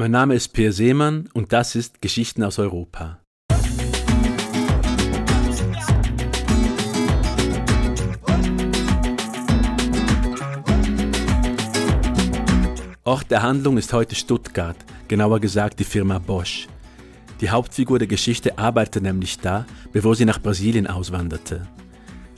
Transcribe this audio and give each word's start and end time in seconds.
Mein 0.00 0.12
Name 0.12 0.36
ist 0.36 0.52
Peer 0.52 0.72
Seemann 0.72 1.28
und 1.32 1.52
das 1.52 1.74
ist 1.74 2.00
Geschichten 2.00 2.44
aus 2.44 2.60
Europa. 2.60 3.18
Ort 13.02 13.28
der 13.32 13.42
Handlung 13.42 13.76
ist 13.76 13.92
heute 13.92 14.14
Stuttgart, 14.14 14.76
genauer 15.08 15.40
gesagt 15.40 15.80
die 15.80 15.84
Firma 15.84 16.20
Bosch. 16.20 16.68
Die 17.40 17.50
Hauptfigur 17.50 17.98
der 17.98 18.06
Geschichte 18.06 18.56
arbeitete 18.56 19.00
nämlich 19.00 19.40
da, 19.40 19.66
bevor 19.92 20.14
sie 20.14 20.26
nach 20.26 20.40
Brasilien 20.40 20.86
auswanderte. 20.86 21.66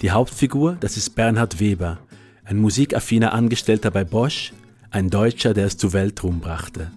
Die 0.00 0.12
Hauptfigur, 0.12 0.78
das 0.80 0.96
ist 0.96 1.10
Bernhard 1.10 1.60
Weber, 1.60 1.98
ein 2.42 2.56
musikaffiner 2.56 3.34
Angestellter 3.34 3.90
bei 3.90 4.04
Bosch, 4.04 4.54
ein 4.90 5.10
Deutscher, 5.10 5.52
der 5.52 5.66
es 5.66 5.76
zur 5.76 5.92
Weltruhm 5.92 6.40
brachte. 6.40 6.90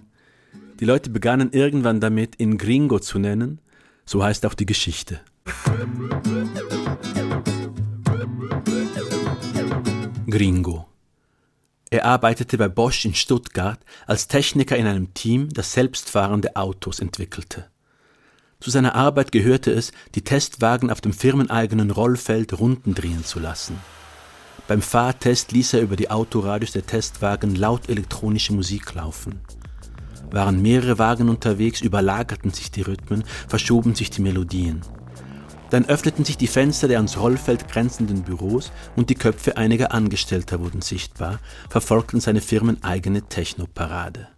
Die 0.80 0.84
Leute 0.84 1.10
begannen 1.10 1.52
irgendwann 1.52 2.00
damit, 2.00 2.40
ihn 2.40 2.58
Gringo 2.58 2.98
zu 2.98 3.18
nennen, 3.18 3.60
so 4.04 4.24
heißt 4.24 4.44
auch 4.44 4.54
die 4.54 4.66
Geschichte. 4.66 5.20
Gringo. 10.28 10.86
Er 11.90 12.06
arbeitete 12.06 12.58
bei 12.58 12.68
Bosch 12.68 13.04
in 13.04 13.14
Stuttgart 13.14 13.78
als 14.08 14.26
Techniker 14.26 14.76
in 14.76 14.86
einem 14.86 15.14
Team, 15.14 15.48
das 15.50 15.72
selbstfahrende 15.72 16.56
Autos 16.56 16.98
entwickelte. 16.98 17.70
Zu 18.58 18.70
seiner 18.70 18.96
Arbeit 18.96 19.30
gehörte 19.30 19.70
es, 19.70 19.92
die 20.16 20.24
Testwagen 20.24 20.90
auf 20.90 21.00
dem 21.00 21.12
firmeneigenen 21.12 21.92
Rollfeld 21.92 22.58
Runden 22.58 22.94
drehen 22.94 23.24
zu 23.24 23.38
lassen. 23.38 23.78
Beim 24.66 24.82
Fahrtest 24.82 25.52
ließ 25.52 25.74
er 25.74 25.82
über 25.82 25.94
die 25.94 26.10
Autoradios 26.10 26.72
der 26.72 26.86
Testwagen 26.86 27.54
laut 27.54 27.88
elektronische 27.88 28.54
Musik 28.54 28.94
laufen. 28.94 29.40
Waren 30.30 30.62
mehrere 30.62 30.98
Wagen 30.98 31.28
unterwegs, 31.28 31.80
überlagerten 31.80 32.52
sich 32.52 32.70
die 32.70 32.82
Rhythmen, 32.82 33.24
verschoben 33.48 33.94
sich 33.94 34.10
die 34.10 34.22
Melodien. 34.22 34.82
Dann 35.70 35.86
öffneten 35.86 36.24
sich 36.24 36.36
die 36.36 36.46
Fenster 36.46 36.88
der 36.88 36.98
ans 36.98 37.18
Rollfeld 37.18 37.68
grenzenden 37.68 38.22
Büros 38.22 38.70
und 38.96 39.10
die 39.10 39.14
Köpfe 39.14 39.56
einiger 39.56 39.92
Angestellter 39.92 40.60
wurden 40.60 40.82
sichtbar, 40.82 41.40
verfolgten 41.68 42.20
seine 42.20 42.40
firmeneigene 42.40 43.22
Technoparade. 43.22 44.28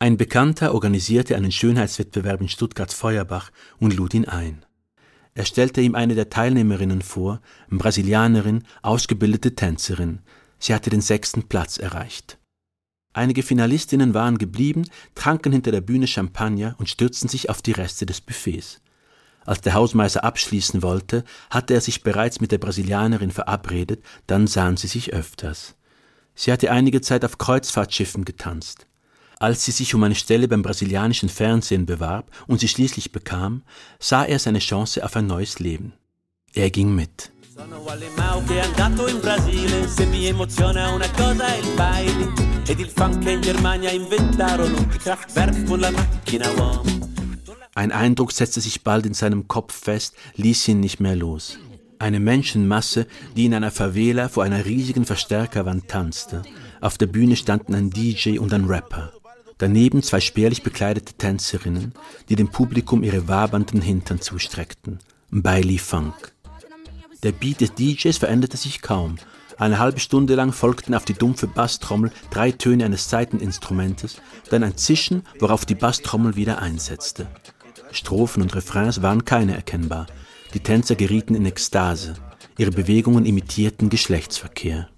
Ein 0.00 0.16
Bekannter 0.16 0.74
organisierte 0.74 1.36
einen 1.36 1.52
Schönheitswettbewerb 1.52 2.40
in 2.40 2.48
Stuttgart-Feuerbach 2.48 3.50
und 3.80 3.94
lud 3.94 4.14
ihn 4.14 4.26
ein. 4.26 4.64
Er 5.34 5.44
stellte 5.44 5.80
ihm 5.80 5.94
eine 5.94 6.14
der 6.14 6.30
Teilnehmerinnen 6.30 7.02
vor, 7.02 7.40
Brasilianerin, 7.70 8.64
ausgebildete 8.82 9.54
Tänzerin. 9.54 10.20
Sie 10.58 10.74
hatte 10.74 10.90
den 10.90 11.00
sechsten 11.00 11.44
Platz 11.44 11.78
erreicht. 11.78 12.38
Einige 13.18 13.42
Finalistinnen 13.42 14.14
waren 14.14 14.38
geblieben, 14.38 14.84
tranken 15.16 15.50
hinter 15.50 15.72
der 15.72 15.80
Bühne 15.80 16.06
Champagner 16.06 16.76
und 16.78 16.88
stürzten 16.88 17.28
sich 17.28 17.50
auf 17.50 17.62
die 17.62 17.72
Reste 17.72 18.06
des 18.06 18.20
Buffets. 18.20 18.80
Als 19.44 19.60
der 19.60 19.74
Hausmeister 19.74 20.22
abschließen 20.22 20.84
wollte, 20.84 21.24
hatte 21.50 21.74
er 21.74 21.80
sich 21.80 22.04
bereits 22.04 22.40
mit 22.40 22.52
der 22.52 22.58
Brasilianerin 22.58 23.32
verabredet, 23.32 24.04
dann 24.28 24.46
sahen 24.46 24.76
sie 24.76 24.86
sich 24.86 25.12
öfters. 25.12 25.74
Sie 26.36 26.52
hatte 26.52 26.70
einige 26.70 27.00
Zeit 27.00 27.24
auf 27.24 27.38
Kreuzfahrtschiffen 27.38 28.24
getanzt. 28.24 28.86
Als 29.40 29.64
sie 29.64 29.72
sich 29.72 29.96
um 29.96 30.04
eine 30.04 30.14
Stelle 30.14 30.46
beim 30.46 30.62
brasilianischen 30.62 31.28
Fernsehen 31.28 31.86
bewarb 31.86 32.30
und 32.46 32.60
sie 32.60 32.68
schließlich 32.68 33.10
bekam, 33.10 33.62
sah 33.98 34.22
er 34.22 34.38
seine 34.38 34.60
Chance 34.60 35.04
auf 35.04 35.16
ein 35.16 35.26
neues 35.26 35.58
Leben. 35.58 35.92
Er 36.54 36.70
ging 36.70 36.94
mit. 36.94 37.32
Sono 37.52 37.84
Walemao 37.84 38.44
che 38.46 38.60
è 38.60 38.64
andato 38.64 39.08
in 39.08 39.20
Brasile, 39.20 39.88
se 39.88 40.06
mi 40.06 40.26
emoziona 40.26 40.92
una 40.92 41.10
cosa 41.10 41.46
è 41.48 41.58
il 41.58 41.74
baile 41.74 42.47
uomo. 46.58 46.82
Ein 47.74 47.92
Eindruck 47.92 48.32
setzte 48.32 48.60
sich 48.60 48.84
bald 48.84 49.06
in 49.06 49.14
seinem 49.14 49.48
Kopf 49.48 49.72
fest, 49.74 50.14
ließ 50.36 50.68
ihn 50.68 50.80
nicht 50.80 51.00
mehr 51.00 51.16
los. 51.16 51.58
Eine 51.98 52.20
Menschenmasse, 52.20 53.06
die 53.36 53.46
in 53.46 53.54
einer 53.54 53.70
Favela 53.70 54.28
vor 54.28 54.44
einer 54.44 54.66
riesigen 54.66 55.06
Verstärkerwand 55.06 55.88
tanzte. 55.88 56.42
Auf 56.82 56.98
der 56.98 57.06
Bühne 57.06 57.36
standen 57.36 57.74
ein 57.74 57.88
DJ 57.88 58.38
und 58.38 58.52
ein 58.52 58.66
Rapper. 58.66 59.14
Daneben 59.56 60.02
zwei 60.02 60.20
spärlich 60.20 60.62
bekleidete 60.62 61.14
Tänzerinnen, 61.14 61.94
die 62.28 62.36
dem 62.36 62.48
Publikum 62.48 63.02
ihre 63.02 63.28
wabernden 63.28 63.80
Hintern 63.80 64.20
zustreckten. 64.20 64.98
Bailey 65.30 65.78
Funk. 65.78 66.34
Der 67.22 67.32
Beat 67.32 67.62
des 67.62 67.74
DJs 67.74 68.18
veränderte 68.18 68.58
sich 68.58 68.82
kaum. 68.82 69.16
Eine 69.58 69.80
halbe 69.80 69.98
Stunde 69.98 70.36
lang 70.36 70.52
folgten 70.52 70.94
auf 70.94 71.04
die 71.04 71.14
dumpfe 71.14 71.48
Basstrommel 71.48 72.12
drei 72.30 72.52
Töne 72.52 72.84
eines 72.84 73.10
Saiteninstrumentes, 73.10 74.20
dann 74.50 74.62
ein 74.62 74.76
Zischen, 74.76 75.24
worauf 75.40 75.66
die 75.66 75.74
Basstrommel 75.74 76.36
wieder 76.36 76.62
einsetzte. 76.62 77.26
Strophen 77.90 78.42
und 78.42 78.54
Refrains 78.54 79.02
waren 79.02 79.24
keine 79.24 79.56
erkennbar. 79.56 80.06
Die 80.54 80.60
Tänzer 80.60 80.94
gerieten 80.94 81.34
in 81.34 81.44
Ekstase. 81.44 82.14
Ihre 82.56 82.70
Bewegungen 82.70 83.26
imitierten 83.26 83.88
Geschlechtsverkehr. 83.88 84.88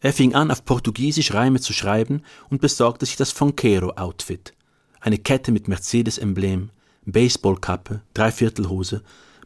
Er 0.00 0.12
fing 0.12 0.34
an, 0.34 0.50
auf 0.50 0.64
Portugiesisch 0.66 1.32
Reime 1.32 1.60
zu 1.60 1.72
schreiben 1.72 2.22
und 2.50 2.60
besorgte 2.60 3.06
sich 3.06 3.16
das 3.16 3.32
Fonquero-Outfit. 3.32 4.52
Eine 5.00 5.18
Kette 5.18 5.50
mit 5.50 5.66
Mercedes-Emblem, 5.66 6.70
Baseballkappe, 7.06 8.02
Dreiviertelhose, 8.12 9.02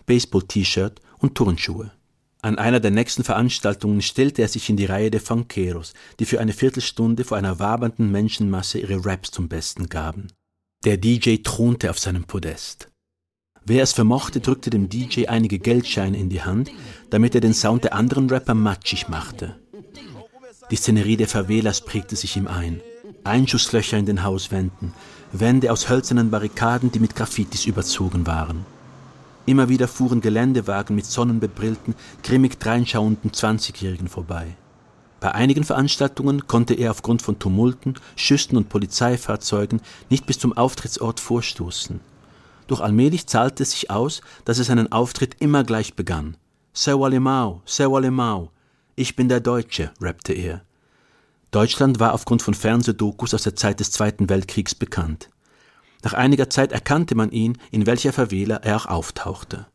Baseball-T-Shirt 0.07 1.01
und 1.19 1.37
Turnschuhe. 1.37 1.93
An 2.43 2.57
einer 2.57 2.81
der 2.81 2.91
nächsten 2.91 3.23
Veranstaltungen 3.23 4.01
stellte 4.01 4.41
er 4.41 4.49
sich 4.49 4.71
in 4.71 4.77
die 4.77 4.87
Reihe 4.87 5.11
der 5.11 5.21
Funkeros, 5.21 5.93
die 6.19 6.25
für 6.25 6.41
eine 6.41 6.55
Viertelstunde 6.55 7.25
vor 7.25 7.37
einer 7.37 7.59
wabernden 7.59 8.11
Menschenmasse 8.11 8.79
ihre 8.79 9.05
Raps 9.05 9.31
zum 9.31 9.49
Besten 9.49 9.89
gaben. 9.89 10.29
Der 10.85 10.97
DJ 10.97 11.37
thronte 11.37 11.91
auf 11.91 11.99
seinem 11.99 12.25
Podest. 12.25 12.89
Wer 13.67 13.83
es 13.83 13.93
vermochte, 13.93 14.41
drückte 14.41 14.71
dem 14.71 14.89
DJ 14.89 15.27
einige 15.27 15.59
Geldscheine 15.59 16.17
in 16.17 16.31
die 16.31 16.43
Hand, 16.43 16.71
damit 17.11 17.35
er 17.35 17.43
den 17.43 17.53
Sound 17.53 17.85
der 17.85 17.95
anderen 17.95 18.31
Rapper 18.31 18.55
matschig 18.55 19.09
machte. 19.09 19.57
Die 20.71 20.77
Szenerie 20.77 21.19
der 21.19 21.29
Favelas 21.29 21.83
prägte 21.83 22.17
sich 22.17 22.39
ihm 22.39 22.49
ein. 22.49 22.81
Einschusslöcher 23.23 23.99
in 23.99 24.07
den 24.07 24.23
Hauswänden, 24.23 24.95
Wände 25.33 25.71
aus 25.71 25.91
hölzernen 25.91 26.31
Barrikaden, 26.31 26.91
die 26.91 27.01
mit 27.01 27.15
Graffitis 27.15 27.67
überzogen 27.67 28.27
waren. 28.27 28.65
Immer 29.47 29.69
wieder 29.69 29.89
fuhren 29.89 30.21
Geländewagen 30.21 30.95
mit 30.95 31.07
sonnenbebrillten, 31.07 31.95
grimmig 32.23 32.59
dreinschauenden 32.59 33.33
Zwanzigjährigen 33.33 34.09
vorbei. 34.09 34.57
Bei 35.21 35.33
einigen 35.33 35.65
Veranstaltungen 35.65 36.47
konnte 36.47 36.75
er 36.75 36.91
aufgrund 36.91 37.21
von 37.21 37.39
Tumulten, 37.39 37.95
Schüssen 38.17 38.57
und 38.57 38.69
Polizeifahrzeugen 38.69 39.83
nicht 40.09 40.25
bis 40.27 40.39
zum 40.39 40.57
Auftrittsort 40.57 41.21
vorstoßen. 41.21 42.01
Doch 42.67 42.81
allmählich 42.81 43.27
zahlte 43.27 43.65
es 43.65 43.73
sich 43.73 43.91
aus, 43.91 44.23
dass 44.45 44.59
er 44.59 44.65
seinen 44.65 44.93
Auftritt 44.93 45.37
immer 45.41 45.65
gleich 45.65 45.95
begann. 45.95 46.37
Seu 46.73 47.05
alemão, 47.05 48.49
ich 48.95 49.17
bin 49.17 49.29
der 49.29 49.41
Deutsche, 49.41 49.91
rappte 50.01 50.33
er. 50.33 50.63
Deutschland 51.51 51.99
war 51.99 52.15
aufgrund 52.15 52.43
von 52.43 52.55
Fernsehdokus 52.55 53.35
aus 53.35 53.43
der 53.43 53.57
Zeit 53.57 53.81
des 53.81 53.91
Zweiten 53.91 54.29
Weltkriegs 54.29 54.75
bekannt. 54.75 55.31
Nach 56.03 56.15
einiger 56.15 56.49
Zeit 56.49 56.73
erkannte 56.73 57.15
man 57.15 57.31
ihn, 57.31 57.59
in 57.71 57.87
welcher 57.87 58.13
Favela 58.13 58.57
er 58.57 58.77
auch 58.77 58.87
auftauchte. 58.87 59.67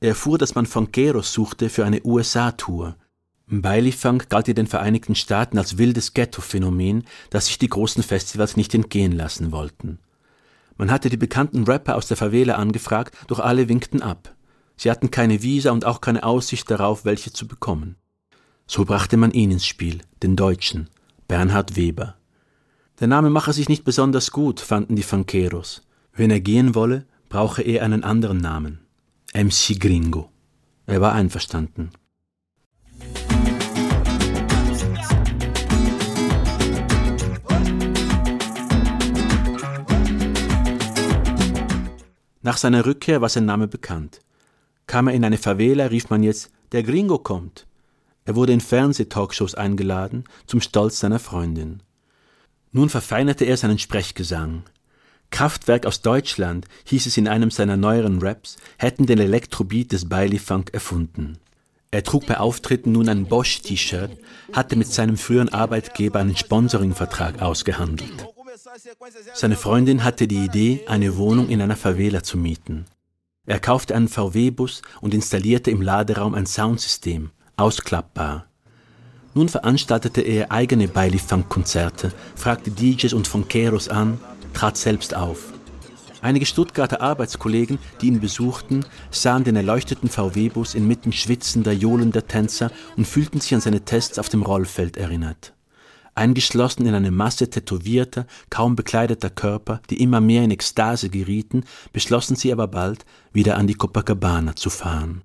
Er 0.00 0.10
erfuhr, 0.10 0.38
dass 0.38 0.54
man 0.54 0.66
Funkeros 0.66 1.32
suchte 1.32 1.68
für 1.68 1.84
eine 1.84 2.02
USA-Tour. 2.04 2.96
Bailey-Funk 3.46 4.30
galt 4.30 4.48
in 4.48 4.54
den 4.54 4.66
Vereinigten 4.66 5.14
Staaten 5.14 5.58
als 5.58 5.76
wildes 5.76 6.14
Ghetto-Phänomen, 6.14 7.04
das 7.30 7.46
sich 7.46 7.58
die 7.58 7.68
großen 7.68 8.02
Festivals 8.02 8.56
nicht 8.56 8.74
entgehen 8.74 9.12
lassen 9.12 9.52
wollten. 9.52 9.98
Man 10.76 10.90
hatte 10.90 11.08
die 11.08 11.16
bekannten 11.16 11.64
Rapper 11.64 11.96
aus 11.96 12.08
der 12.08 12.16
Favela 12.16 12.54
angefragt, 12.54 13.16
doch 13.28 13.38
alle 13.38 13.68
winkten 13.68 14.02
ab. 14.02 14.34
Sie 14.76 14.90
hatten 14.90 15.10
keine 15.10 15.42
Visa 15.42 15.70
und 15.70 15.84
auch 15.84 16.00
keine 16.00 16.24
Aussicht 16.24 16.70
darauf, 16.70 17.04
welche 17.04 17.32
zu 17.32 17.46
bekommen. 17.46 17.96
So 18.66 18.84
brachte 18.84 19.16
man 19.16 19.30
ihn 19.30 19.50
ins 19.50 19.66
Spiel, 19.66 20.00
den 20.22 20.36
Deutschen, 20.36 20.88
Bernhard 21.28 21.76
Weber. 21.76 22.16
Der 23.00 23.08
Name 23.08 23.28
mache 23.28 23.52
sich 23.52 23.68
nicht 23.68 23.84
besonders 23.84 24.30
gut, 24.30 24.60
fanden 24.60 24.94
die 24.94 25.02
Funkeros. 25.02 25.82
Wenn 26.12 26.30
er 26.30 26.40
gehen 26.40 26.76
wolle, 26.76 27.06
brauche 27.28 27.60
er 27.60 27.82
einen 27.82 28.04
anderen 28.04 28.38
Namen. 28.38 28.86
MC 29.34 29.80
Gringo. 29.80 30.30
Er 30.86 31.00
war 31.00 31.12
einverstanden. 31.12 31.90
Nach 42.42 42.58
seiner 42.58 42.86
Rückkehr 42.86 43.20
war 43.20 43.28
sein 43.28 43.46
Name 43.46 43.66
bekannt. 43.66 44.20
Kam 44.86 45.08
er 45.08 45.14
in 45.14 45.24
eine 45.24 45.38
Favela, 45.38 45.86
rief 45.86 46.10
man 46.10 46.22
jetzt, 46.22 46.52
der 46.70 46.84
Gringo 46.84 47.18
kommt. 47.18 47.66
Er 48.24 48.36
wurde 48.36 48.52
in 48.52 48.60
Fernsehtalkshows 48.60 49.56
eingeladen, 49.56 50.24
zum 50.46 50.60
Stolz 50.60 51.00
seiner 51.00 51.18
Freundin. 51.18 51.82
Nun 52.74 52.88
verfeinerte 52.88 53.44
er 53.44 53.56
seinen 53.56 53.78
Sprechgesang. 53.78 54.64
Kraftwerk 55.30 55.86
aus 55.86 56.02
Deutschland, 56.02 56.66
hieß 56.84 57.06
es 57.06 57.16
in 57.16 57.28
einem 57.28 57.52
seiner 57.52 57.76
neueren 57.76 58.20
Raps, 58.20 58.56
hätten 58.78 59.06
den 59.06 59.20
Elektrobeat 59.20 59.92
des 59.92 60.08
Bailey 60.08 60.40
Funk 60.40 60.74
erfunden. 60.74 61.38
Er 61.92 62.02
trug 62.02 62.26
bei 62.26 62.38
Auftritten 62.38 62.90
nun 62.90 63.08
ein 63.08 63.26
Bosch-T-Shirt, 63.26 64.10
hatte 64.52 64.74
mit 64.74 64.88
seinem 64.88 65.16
früheren 65.16 65.50
Arbeitgeber 65.50 66.18
einen 66.18 66.36
Sponsoringvertrag 66.36 67.40
ausgehandelt. 67.40 68.26
Seine 69.34 69.54
Freundin 69.54 70.02
hatte 70.02 70.26
die 70.26 70.44
Idee, 70.44 70.84
eine 70.88 71.16
Wohnung 71.16 71.50
in 71.50 71.62
einer 71.62 71.76
Favela 71.76 72.24
zu 72.24 72.36
mieten. 72.36 72.86
Er 73.46 73.60
kaufte 73.60 73.94
einen 73.94 74.08
VW-Bus 74.08 74.82
und 75.00 75.14
installierte 75.14 75.70
im 75.70 75.80
Laderaum 75.80 76.34
ein 76.34 76.46
Soundsystem, 76.46 77.30
ausklappbar. 77.56 78.46
Nun 79.34 79.48
veranstaltete 79.48 80.20
er 80.20 80.52
eigene 80.52 80.86
Bailey-Funk-Konzerte, 80.86 82.12
fragte 82.36 82.70
DJs 82.70 83.12
und 83.12 83.26
Funkeros 83.26 83.88
an, 83.88 84.18
trat 84.52 84.76
selbst 84.76 85.14
auf. 85.14 85.52
Einige 86.22 86.46
Stuttgarter 86.46 87.02
Arbeitskollegen, 87.02 87.78
die 88.00 88.06
ihn 88.06 88.20
besuchten, 88.20 88.86
sahen 89.10 89.44
den 89.44 89.56
erleuchteten 89.56 90.08
VW-Bus 90.08 90.74
inmitten 90.74 91.12
schwitzender, 91.12 91.72
johlender 91.72 92.26
Tänzer 92.26 92.70
und 92.96 93.06
fühlten 93.06 93.40
sich 93.40 93.54
an 93.54 93.60
seine 93.60 93.84
Tests 93.84 94.18
auf 94.18 94.30
dem 94.30 94.42
Rollfeld 94.42 94.96
erinnert. 94.96 95.52
Eingeschlossen 96.14 96.86
in 96.86 96.94
eine 96.94 97.10
Masse 97.10 97.50
tätowierter, 97.50 98.26
kaum 98.48 98.76
bekleideter 98.76 99.30
Körper, 99.30 99.82
die 99.90 100.00
immer 100.00 100.20
mehr 100.20 100.44
in 100.44 100.52
Ekstase 100.52 101.10
gerieten, 101.10 101.64
beschlossen 101.92 102.36
sie 102.36 102.52
aber 102.52 102.68
bald, 102.68 103.04
wieder 103.32 103.58
an 103.58 103.66
die 103.66 103.74
Copacabana 103.74 104.54
zu 104.54 104.70
fahren. 104.70 105.24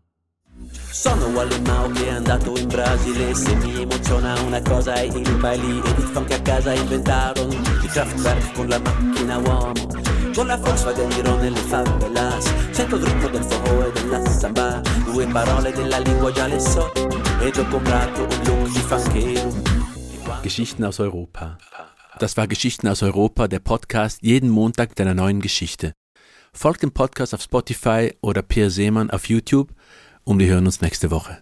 Sono 0.92 1.28
Wally 1.28 1.60
Mao 1.62 1.90
che 1.92 2.08
è 2.08 2.10
andato 2.10 2.58
in 2.58 2.68
Brasile. 2.68 3.34
Se 3.36 3.54
mi 3.56 3.82
emoziona 3.82 4.40
una 4.42 4.62
cosa 4.62 4.94
è 4.96 5.02
il 5.02 5.36
baili 5.38 5.80
E 5.80 5.90
il 5.90 6.10
funk 6.12 6.32
a 6.32 6.42
casa 6.42 6.74
inventarono 6.74 7.54
Il 7.54 7.90
Kraftwerk 7.92 8.54
con 8.54 8.68
la 8.68 8.80
macchina 8.80 9.38
uomo. 9.38 9.74
Con 10.34 10.48
la 10.48 10.58
Volkswagen 10.58 11.10
giro 11.10 11.36
nelle 11.38 11.60
favelas. 11.60 12.72
Sento 12.72 12.96
il 12.96 13.04
ritmo 13.04 13.28
del 13.30 13.44
fuoco 13.44 13.88
e 13.88 13.92
della 13.92 14.26
samba. 14.26 14.82
Due 15.06 15.28
parole 15.28 15.72
della 15.72 16.00
lingua 16.00 16.32
già 16.32 16.48
le 16.48 16.60
so. 16.60 16.92
Ed 17.40 17.58
ho 17.58 17.68
comprato 17.68 18.22
un 18.22 18.42
look 18.46 18.72
di 18.72 18.80
funkero 18.80 19.78
Geschichten 20.42 20.84
aus 20.84 21.00
Europa. 21.00 21.58
Das 22.20 22.36
war 22.36 22.48
Geschichten 22.48 22.88
aus 22.88 23.02
Europa, 23.02 23.48
der 23.48 23.60
Podcast 23.60 24.20
jeden 24.22 24.50
Montag 24.50 24.90
mit 24.90 25.02
einer 25.02 25.14
neuen 25.14 25.40
Geschichte. 25.40 25.94
Folgt 26.52 26.82
dem 26.82 26.92
Podcast 26.92 27.34
auf 27.34 27.42
Spotify 27.42 28.14
oder 28.22 28.42
Peer 28.42 28.70
Seemann 28.70 29.10
auf 29.10 29.30
YouTube 29.30 29.74
und 30.30 30.38
wir 30.38 30.46
hören 30.46 30.68
uns 30.68 30.80
nächste 30.82 31.10
Woche. 31.10 31.42